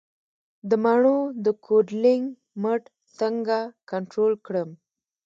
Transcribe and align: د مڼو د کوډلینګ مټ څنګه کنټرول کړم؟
د 0.69 0.71
مڼو 0.83 1.17
د 1.45 1.47
کوډلینګ 1.65 2.25
مټ 2.61 2.83
څنګه 3.19 3.57
کنټرول 3.91 4.33
کړم؟ 4.45 4.69